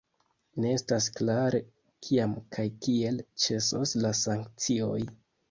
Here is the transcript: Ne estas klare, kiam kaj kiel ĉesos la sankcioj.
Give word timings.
Ne 0.63 0.69
estas 0.77 1.09
klare, 1.19 1.59
kiam 2.07 2.33
kaj 2.57 2.65
kiel 2.87 3.21
ĉesos 3.45 3.95
la 4.07 4.17
sankcioj. 4.25 4.99